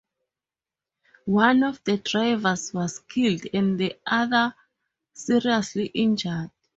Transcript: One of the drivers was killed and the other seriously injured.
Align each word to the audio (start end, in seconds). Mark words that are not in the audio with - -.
One 1.25 1.61
of 1.61 1.83
the 1.83 1.97
drivers 1.97 2.73
was 2.73 2.97
killed 3.07 3.43
and 3.53 3.79
the 3.79 3.99
other 4.03 4.55
seriously 5.13 5.91
injured. 5.93 6.49